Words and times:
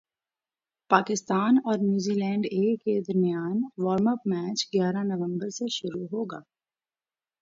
پاکستان 0.89 1.53
اور 1.65 1.77
New 1.79 2.13
Zealand 2.13 2.43
A 2.51 2.63
کے 2.83 2.93
درمیان 3.07 3.57
وارم 3.83 4.07
اپ 4.07 4.21
میچ 4.29 4.59
گیارہ 4.73 5.03
نومبر 5.09 5.49
سے 5.57 5.65
شروع 5.77 6.05
ہوگا 6.11 6.39